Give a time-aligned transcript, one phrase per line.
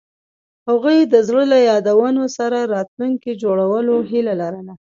[0.69, 4.73] هغوی د زړه له یادونو سره راتلونکی جوړولو هیله لرله.